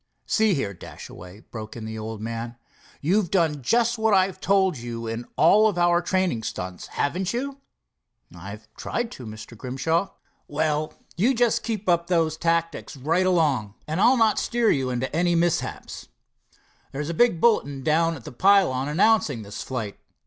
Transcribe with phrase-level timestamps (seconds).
[0.25, 2.55] "See here, Dashaway," broke in the old man,
[3.01, 7.59] "you've done just what I told you in all our training stunts, haven't you?"
[8.35, 9.55] "I've tried to, Mr.
[9.55, 10.09] Grimshaw."
[10.47, 15.15] "Well, you just keep up those tactics right along, and I'll not steer you into
[15.15, 16.07] any mishaps.
[16.91, 19.99] There's a big bulletin down at the pylon announcing this flight.